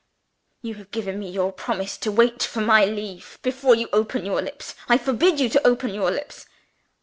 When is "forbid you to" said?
4.97-5.67